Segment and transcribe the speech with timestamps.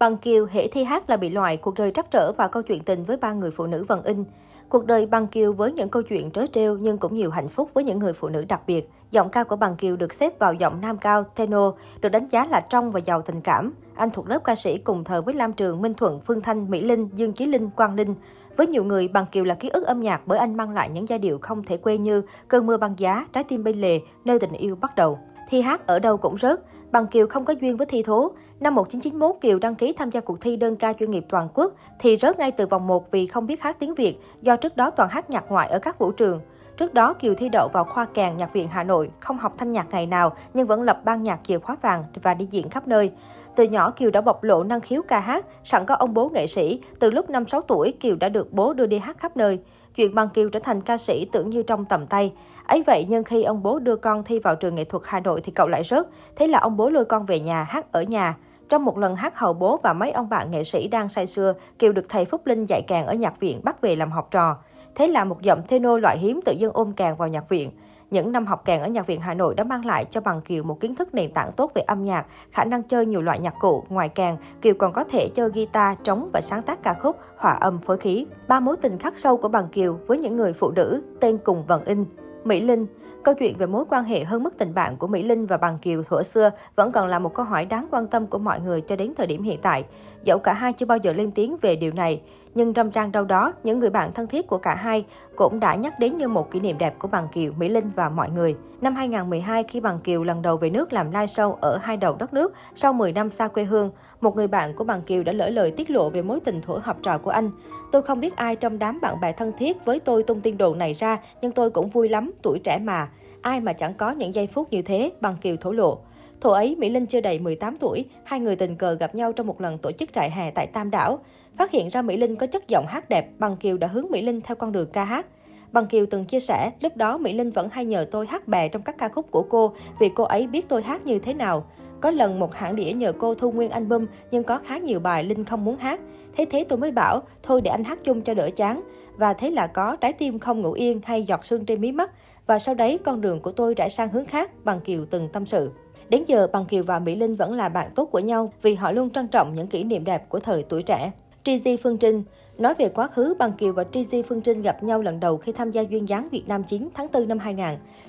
[0.00, 2.82] Bằng Kiều, hệ thi hát là bị loại, cuộc đời trắc trở và câu chuyện
[2.84, 4.24] tình với ba người phụ nữ vần in.
[4.68, 7.70] Cuộc đời Bằng Kiều với những câu chuyện trớ trêu nhưng cũng nhiều hạnh phúc
[7.74, 8.90] với những người phụ nữ đặc biệt.
[9.10, 12.46] Giọng ca của Bằng Kiều được xếp vào giọng nam cao, tenor, được đánh giá
[12.46, 13.72] là trong và giàu tình cảm.
[13.94, 16.80] Anh thuộc lớp ca sĩ cùng thời với Lam Trường, Minh Thuận, Phương Thanh, Mỹ
[16.80, 18.14] Linh, Dương Chí Linh, Quang Linh.
[18.56, 21.08] Với nhiều người, Bằng Kiều là ký ức âm nhạc bởi anh mang lại những
[21.08, 24.38] giai điệu không thể quên như Cơn mưa băng giá, Trái tim bên lề, Nơi
[24.38, 25.18] tình yêu bắt đầu.
[25.48, 26.60] Thi hát ở đâu cũng rớt,
[26.92, 28.30] Bằng Kiều không có duyên với thi thố.
[28.60, 31.72] Năm 1991, Kiều đăng ký tham gia cuộc thi đơn ca chuyên nghiệp toàn quốc
[31.98, 34.90] thì rớt ngay từ vòng 1 vì không biết hát tiếng Việt, do trước đó
[34.90, 36.40] toàn hát nhạc ngoại ở các vũ trường.
[36.76, 39.70] Trước đó, Kiều thi đậu vào khoa kèn Nhạc viện Hà Nội, không học thanh
[39.70, 42.88] nhạc ngày nào nhưng vẫn lập ban nhạc chìa khóa vàng và đi diễn khắp
[42.88, 43.12] nơi.
[43.56, 46.46] Từ nhỏ Kiều đã bộc lộ năng khiếu ca hát, sẵn có ông bố nghệ
[46.46, 46.80] sĩ.
[46.98, 49.58] Từ lúc 5-6 tuổi, Kiều đã được bố đưa đi hát khắp nơi.
[49.96, 52.32] Chuyện bằng Kiều trở thành ca sĩ tưởng như trong tầm tay.
[52.66, 55.40] Ấy vậy nhưng khi ông bố đưa con thi vào trường nghệ thuật Hà Nội
[55.40, 56.06] thì cậu lại rớt.
[56.36, 58.36] Thế là ông bố lôi con về nhà hát ở nhà.
[58.68, 61.54] Trong một lần hát hầu bố và mấy ông bạn nghệ sĩ đang say sưa,
[61.78, 64.56] Kiều được thầy Phúc Linh dạy kèn ở nhạc viện bắt về làm học trò.
[64.94, 67.70] Thế là một giọng tenor loại hiếm tự dưng ôm kèn vào nhạc viện.
[68.10, 70.62] Những năm học kèn ở Nhạc viện Hà Nội đã mang lại cho Bằng Kiều
[70.62, 73.54] một kiến thức nền tảng tốt về âm nhạc, khả năng chơi nhiều loại nhạc
[73.60, 73.84] cụ.
[73.88, 77.52] Ngoài kèn, Kiều còn có thể chơi guitar, trống và sáng tác ca khúc, hòa
[77.52, 78.26] âm phối khí.
[78.48, 81.64] Ba mối tình khắc sâu của Bằng Kiều với những người phụ nữ tên cùng
[81.66, 82.04] vần in.
[82.44, 82.86] Mỹ Linh
[83.22, 85.78] Câu chuyện về mối quan hệ hơn mức tình bạn của Mỹ Linh và Bằng
[85.78, 88.80] Kiều thuở xưa vẫn còn là một câu hỏi đáng quan tâm của mọi người
[88.80, 89.84] cho đến thời điểm hiện tại.
[90.24, 92.20] Dẫu cả hai chưa bao giờ lên tiếng về điều này,
[92.54, 95.04] nhưng trong trang đâu đó, những người bạn thân thiết của cả hai
[95.36, 98.08] cũng đã nhắc đến như một kỷ niệm đẹp của Bằng Kiều, Mỹ Linh và
[98.08, 98.56] mọi người.
[98.80, 102.16] Năm 2012, khi Bằng Kiều lần đầu về nước làm live show ở hai đầu
[102.18, 103.90] đất nước sau 10 năm xa quê hương,
[104.20, 106.78] một người bạn của Bằng Kiều đã lỡ lời tiết lộ về mối tình thuở
[106.82, 107.50] học trò của anh.
[107.92, 110.78] Tôi không biết ai trong đám bạn bè thân thiết với tôi tung tin đồn
[110.78, 113.08] này ra, nhưng tôi cũng vui lắm, tuổi trẻ mà.
[113.42, 115.98] Ai mà chẳng có những giây phút như thế, Bằng Kiều thổ lộ
[116.40, 119.46] thổ ấy, Mỹ Linh chưa đầy 18 tuổi, hai người tình cờ gặp nhau trong
[119.46, 121.18] một lần tổ chức trại hè tại Tam Đảo.
[121.58, 124.22] Phát hiện ra Mỹ Linh có chất giọng hát đẹp, Bằng Kiều đã hướng Mỹ
[124.22, 125.26] Linh theo con đường ca hát.
[125.72, 128.68] Bằng Kiều từng chia sẻ, lúc đó Mỹ Linh vẫn hay nhờ tôi hát bè
[128.68, 131.64] trong các ca khúc của cô vì cô ấy biết tôi hát như thế nào.
[132.00, 135.24] Có lần một hãng đĩa nhờ cô thu nguyên album nhưng có khá nhiều bài
[135.24, 136.00] Linh không muốn hát.
[136.36, 138.82] Thế thế tôi mới bảo, thôi để anh hát chung cho đỡ chán.
[139.16, 142.10] Và thế là có Trái tim không ngủ yên hay Giọt sương trên mí mắt.
[142.46, 145.46] Và sau đấy con đường của tôi rẽ sang hướng khác, Bằng Kiều từng tâm
[145.46, 145.70] sự.
[146.10, 148.92] Đến giờ, Bằng Kiều và Mỹ Linh vẫn là bạn tốt của nhau vì họ
[148.92, 151.12] luôn trân trọng những kỷ niệm đẹp của thời tuổi trẻ.
[151.44, 152.22] Trizy Phương Trinh
[152.58, 155.52] Nói về quá khứ, Bằng Kiều và Trizy Phương Trinh gặp nhau lần đầu khi
[155.52, 157.66] tham gia duyên dáng Việt Nam 9 tháng 4 năm 2000.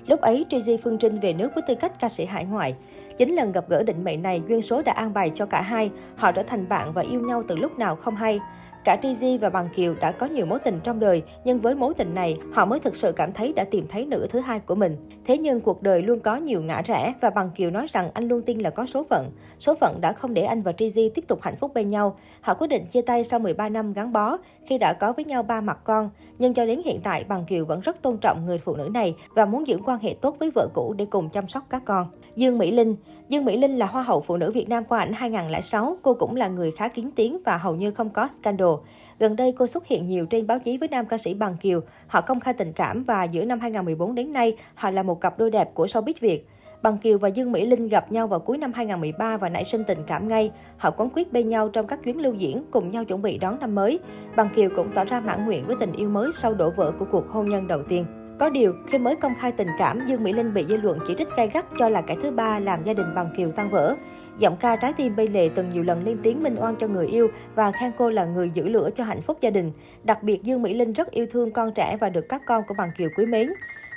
[0.08, 2.76] Lúc ấy, Trizy Phương Trinh về nước với tư cách ca sĩ hải ngoại.
[3.18, 5.92] Chính lần gặp gỡ định mệnh này, duyên số đã an bài cho cả hai.
[6.16, 8.40] Họ trở thành bạn và yêu nhau từ lúc nào không hay.
[8.84, 11.94] Cả Trizy và Bằng Kiều đã có nhiều mối tình trong đời, nhưng với mối
[11.94, 14.76] tình này, họ mới thực sự cảm thấy đã tìm thấy nửa thứ hai của
[14.76, 14.98] mình.
[15.26, 18.28] Thế nhưng cuộc đời luôn có nhiều ngã rẽ và Bằng Kiều nói rằng anh
[18.28, 19.26] luôn tin là có số phận.
[19.60, 22.18] Số phận đã không để anh và Trizy tiếp tục hạnh phúc bên nhau.
[22.42, 25.44] Họ quyết định chia tay sau 13 năm gắn bó khi đã có với nhau
[25.44, 26.10] ba mặt con.
[26.40, 29.16] Nhưng cho đến hiện tại, Bằng Kiều vẫn rất tôn trọng người phụ nữ này
[29.36, 32.08] và muốn giữ quan hệ tốt với vợ cũ để cùng chăm sóc các con.
[32.36, 32.96] Dương Mỹ Linh
[33.32, 35.98] Dương Mỹ Linh là Hoa hậu Phụ nữ Việt Nam qua ảnh 2006.
[36.02, 38.70] Cô cũng là người khá kín tiếng và hầu như không có scandal.
[39.20, 41.82] Gần đây, cô xuất hiện nhiều trên báo chí với nam ca sĩ Bằng Kiều.
[42.08, 45.40] Họ công khai tình cảm và giữa năm 2014 đến nay, họ là một cặp
[45.40, 46.48] đôi đẹp của showbiz Việt.
[46.82, 49.84] Bằng Kiều và Dương Mỹ Linh gặp nhau vào cuối năm 2013 và nảy sinh
[49.84, 50.52] tình cảm ngay.
[50.78, 53.60] Họ quấn quyết bên nhau trong các chuyến lưu diễn, cùng nhau chuẩn bị đón
[53.60, 54.00] năm mới.
[54.36, 57.06] Bằng Kiều cũng tỏ ra mãn nguyện với tình yêu mới sau đổ vỡ của
[57.12, 58.06] cuộc hôn nhân đầu tiên.
[58.42, 61.16] Có điều, khi mới công khai tình cảm, Dương Mỹ Linh bị dư luận chỉ
[61.18, 63.96] trích gay gắt cho là kẻ thứ ba làm gia đình bằng Kiều tan vỡ.
[64.38, 67.08] Giọng ca trái tim bay lệ từng nhiều lần lên tiếng minh oan cho người
[67.08, 69.72] yêu và khen cô là người giữ lửa cho hạnh phúc gia đình.
[70.04, 72.74] Đặc biệt, Dương Mỹ Linh rất yêu thương con trẻ và được các con của
[72.78, 73.54] bằng Kiều quý mến.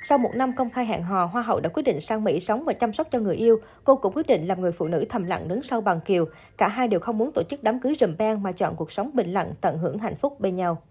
[0.08, 2.64] Sau một năm công khai hẹn hò, Hoa hậu đã quyết định sang Mỹ sống
[2.64, 3.58] và chăm sóc cho người yêu.
[3.84, 6.24] Cô cũng quyết định làm người phụ nữ thầm lặng đứng sau bằng Kiều.
[6.58, 9.10] Cả hai đều không muốn tổ chức đám cưới rùm beng mà chọn cuộc sống
[9.14, 10.82] bình lặng, tận hưởng hạnh phúc bên nhau.